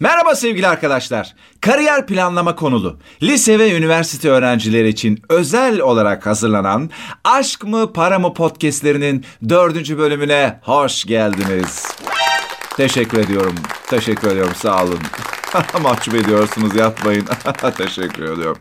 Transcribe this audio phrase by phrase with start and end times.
[0.00, 1.34] Merhaba sevgili arkadaşlar.
[1.60, 6.90] Kariyer planlama konulu, lise ve üniversite öğrencileri için özel olarak hazırlanan
[7.24, 11.86] Aşk mı Para mı podcastlerinin dördüncü bölümüne hoş geldiniz.
[12.76, 13.54] Teşekkür ediyorum.
[13.86, 14.54] Teşekkür ediyorum.
[14.56, 15.00] Sağ olun.
[15.82, 17.26] Mahcup ediyorsunuz yapmayın.
[17.76, 18.58] Teşekkür ediyorum.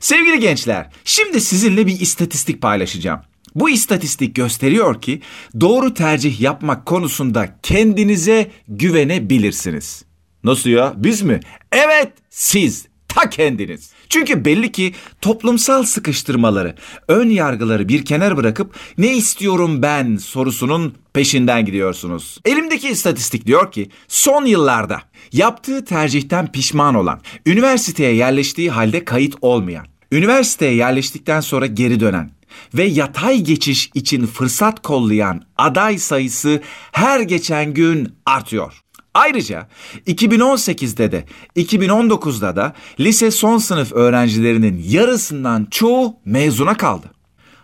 [0.00, 3.20] Sevgili gençler, şimdi sizinle bir istatistik paylaşacağım.
[3.54, 5.22] Bu istatistik gösteriyor ki
[5.60, 10.11] doğru tercih yapmak konusunda kendinize güvenebilirsiniz.
[10.44, 10.92] Nasıl ya?
[10.96, 11.40] Biz mi?
[11.72, 12.86] Evet, siz.
[13.08, 13.92] Ta kendiniz.
[14.08, 16.76] Çünkü belli ki toplumsal sıkıştırmaları,
[17.08, 22.38] ön yargıları bir kenar bırakıp ne istiyorum ben sorusunun peşinden gidiyorsunuz.
[22.44, 25.02] Elimdeki istatistik diyor ki son yıllarda
[25.32, 32.30] yaptığı tercihten pişman olan, üniversiteye yerleştiği halde kayıt olmayan, üniversiteye yerleştikten sonra geri dönen
[32.74, 38.82] ve yatay geçiş için fırsat kollayan aday sayısı her geçen gün artıyor.
[39.14, 39.68] Ayrıca
[40.06, 41.24] 2018'de de
[41.56, 47.06] 2019'da da lise son sınıf öğrencilerinin yarısından çoğu mezuna kaldı.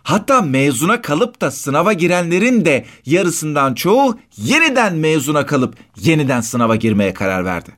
[0.03, 7.13] Hatta mezuna kalıp da sınava girenlerin de yarısından çoğu yeniden mezuna kalıp yeniden sınava girmeye
[7.13, 7.69] karar verdi.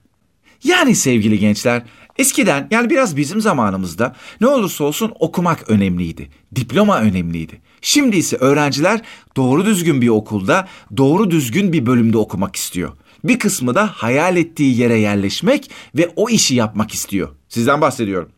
[0.64, 1.84] Yani sevgili gençler,
[2.18, 6.30] eskiden yani biraz bizim zamanımızda ne olursa olsun okumak önemliydi.
[6.56, 7.62] Diploma önemliydi.
[7.82, 9.02] Şimdi ise öğrenciler
[9.36, 12.92] doğru düzgün bir okulda, doğru düzgün bir bölümde okumak istiyor.
[13.24, 17.30] Bir kısmı da hayal ettiği yere yerleşmek ve o işi yapmak istiyor.
[17.50, 18.30] Sizden bahsediyorum.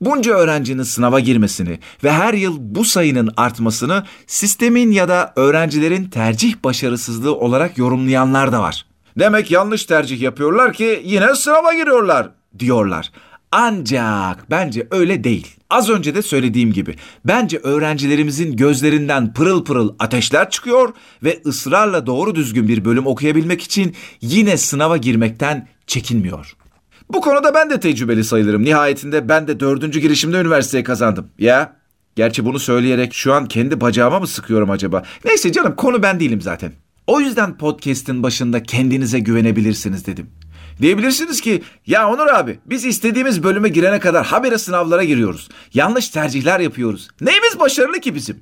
[0.00, 6.54] Bunca öğrencinin sınava girmesini ve her yıl bu sayının artmasını sistemin ya da öğrencilerin tercih
[6.64, 8.86] başarısızlığı olarak yorumlayanlar da var.
[9.18, 13.12] Demek yanlış tercih yapıyorlar ki yine sınava giriyorlar diyorlar.
[13.52, 15.46] Ancak bence öyle değil.
[15.70, 22.34] Az önce de söylediğim gibi bence öğrencilerimizin gözlerinden pırıl pırıl ateşler çıkıyor ve ısrarla doğru
[22.34, 26.56] düzgün bir bölüm okuyabilmek için yine sınava girmekten çekinmiyor.
[27.12, 28.64] Bu konuda ben de tecrübeli sayılırım.
[28.64, 31.30] Nihayetinde ben de dördüncü girişimde üniversiteyi kazandım.
[31.38, 31.78] Ya
[32.18, 35.02] Gerçi bunu söyleyerek şu an kendi bacağıma mı sıkıyorum acaba?
[35.24, 36.72] Neyse canım konu ben değilim zaten.
[37.06, 40.30] O yüzden podcast'in başında kendinize güvenebilirsiniz dedim.
[40.80, 45.48] Diyebilirsiniz ki ya Onur abi biz istediğimiz bölüme girene kadar habere sınavlara giriyoruz.
[45.74, 47.08] Yanlış tercihler yapıyoruz.
[47.20, 48.40] Neyimiz başarılı ki bizim?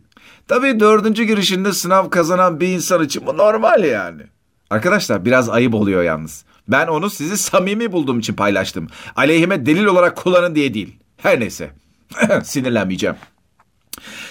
[0.49, 4.23] Tabii dördüncü girişinde sınav kazanan bir insan için bu normal yani.
[4.71, 6.45] Arkadaşlar biraz ayıp oluyor yalnız.
[6.69, 8.89] Ben onu sizi samimi bulduğum için paylaştım.
[9.17, 10.97] Aleyhime delil olarak kullanın diye değil.
[11.17, 11.71] Her neyse.
[12.45, 13.17] Sinirlenmeyeceğim.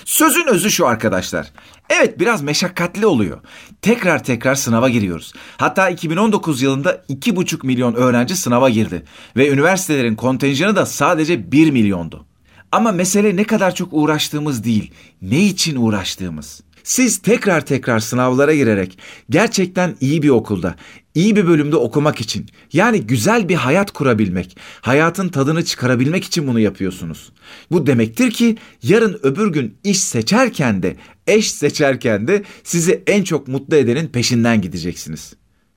[0.06, 1.52] Sözün özü şu arkadaşlar.
[1.90, 3.40] Evet biraz meşakkatli oluyor.
[3.81, 5.34] Tekrar tekrar sınava giriyoruz.
[5.58, 9.03] Hatta 2019 yılında 2,5 milyon öğrenci sınava girdi.
[9.38, 12.26] Ve üniversitelerin kontenjanı da sadece 1 milyondu.
[12.72, 16.62] Ama mesele ne kadar çok uğraştığımız değil, ne için uğraştığımız.
[16.85, 18.97] Siz tekrar tekrar sınavlara girerek
[19.29, 20.75] gerçekten iyi bir okulda,
[21.16, 26.59] iyi bir bölümde okumak için, yani güzel bir hayat kurabilmek, hayatın tadını çıkarabilmek için bunu
[26.59, 27.31] yapıyorsunuz.
[27.72, 30.96] Bu demektir ki yarın öbür gün iş seçerken de,
[31.28, 35.34] eş seçerken de sizi en çok mutlu edenin peşinden gideceksiniz.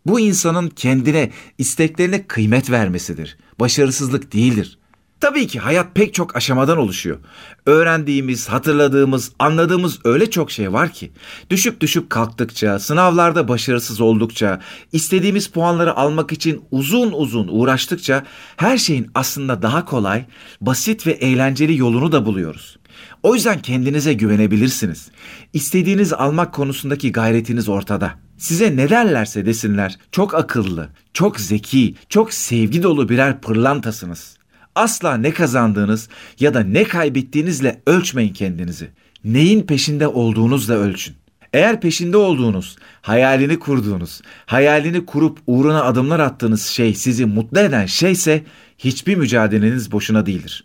[0.06, 3.38] Bu insanın kendine, isteklerine kıymet vermesidir.
[3.60, 4.77] Başarısızlık değildir.
[5.20, 7.18] Tabii ki hayat pek çok aşamadan oluşuyor.
[7.66, 11.12] Öğrendiğimiz, hatırladığımız, anladığımız öyle çok şey var ki.
[11.50, 14.60] Düşüp düşüp kalktıkça, sınavlarda başarısız oldukça,
[14.92, 18.24] istediğimiz puanları almak için uzun uzun uğraştıkça
[18.56, 20.24] her şeyin aslında daha kolay,
[20.60, 22.78] basit ve eğlenceli yolunu da buluyoruz.
[23.22, 25.10] O yüzden kendinize güvenebilirsiniz.
[25.52, 28.14] İstediğiniz almak konusundaki gayretiniz ortada.
[28.36, 34.37] Size ne derlerse desinler çok akıllı, çok zeki, çok sevgi dolu birer pırlantasınız.
[34.78, 36.08] Asla ne kazandığınız
[36.40, 38.90] ya da ne kaybettiğinizle ölçmeyin kendinizi.
[39.24, 41.14] Neyin peşinde olduğunuzla ölçün.
[41.52, 48.44] Eğer peşinde olduğunuz, hayalini kurduğunuz, hayalini kurup uğruna adımlar attığınız şey sizi mutlu eden şeyse
[48.78, 50.64] hiçbir mücadeleniz boşuna değildir.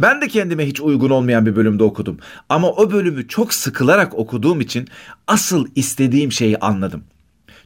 [0.00, 2.18] Ben de kendime hiç uygun olmayan bir bölümde okudum
[2.48, 4.88] ama o bölümü çok sıkılarak okuduğum için
[5.26, 7.04] asıl istediğim şeyi anladım.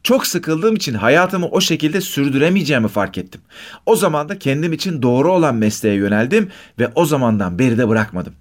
[0.02, 3.40] Çok sıkıldığım için hayatımı o şekilde sürdüremeyeceğimi fark ettim.
[3.86, 8.34] O zaman da kendim için doğru olan mesleğe yöneldim ve o zamandan beri de bırakmadım.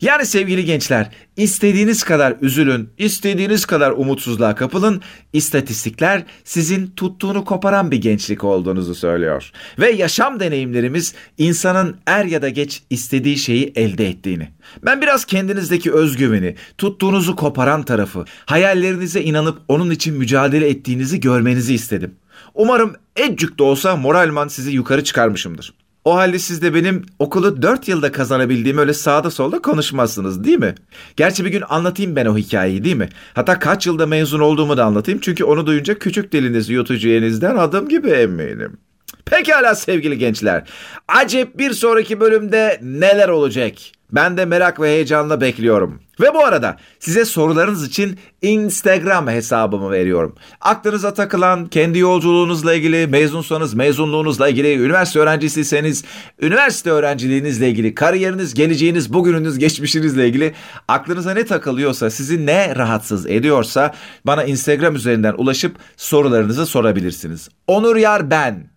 [0.00, 5.02] Yani sevgili gençler, istediğiniz kadar üzülün, istediğiniz kadar umutsuzluğa kapılın,
[5.32, 9.50] istatistikler sizin tuttuğunu koparan bir gençlik olduğunuzu söylüyor.
[9.78, 14.48] Ve yaşam deneyimlerimiz insanın er ya da geç istediği şeyi elde ettiğini.
[14.84, 22.14] Ben biraz kendinizdeki özgüveni, tuttuğunuzu koparan tarafı, hayallerinize inanıp onun için mücadele ettiğinizi görmenizi istedim.
[22.54, 25.72] Umarım ecük de olsa moralman sizi yukarı çıkarmışımdır.
[26.06, 30.74] O halde siz de benim okulu 4 yılda kazanabildiğimi öyle sağda solda konuşmazsınız değil mi?
[31.16, 33.08] Gerçi bir gün anlatayım ben o hikayeyi değil mi?
[33.34, 35.20] Hatta kaç yılda mezun olduğumu da anlatayım.
[35.20, 38.76] Çünkü onu duyunca küçük diliniz yutucu yenizden adım gibi eminim.
[39.24, 40.64] Pekala sevgili gençler.
[41.08, 43.74] Acep bir sonraki bölümde neler olacak?
[44.12, 46.00] Ben de merak ve heyecanla bekliyorum.
[46.20, 50.34] Ve bu arada size sorularınız için Instagram hesabımı veriyorum.
[50.60, 56.04] Aklınıza takılan kendi yolculuğunuzla ilgili, mezunsanız mezunluğunuzla ilgili, üniversite öğrencisiyseniz
[56.40, 60.54] üniversite öğrenciliğinizle ilgili, kariyeriniz, geleceğiniz, bugününüz, geçmişinizle ilgili
[60.88, 63.94] aklınıza ne takılıyorsa, sizi ne rahatsız ediyorsa
[64.24, 67.48] bana Instagram üzerinden ulaşıp sorularınızı sorabilirsiniz.
[67.66, 68.70] Onur Yar ben.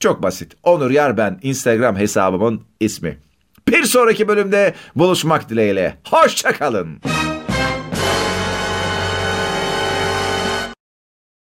[0.00, 0.56] Çok basit.
[0.62, 3.18] Onur Yar ben Instagram hesabımın ismi.
[3.68, 5.98] Bir sonraki bölümde buluşmak dileğiyle.
[6.08, 7.00] Hoşçakalın.